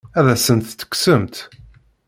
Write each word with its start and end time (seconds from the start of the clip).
Ad 0.17 0.27
as-tent-tekksemt? 0.33 1.35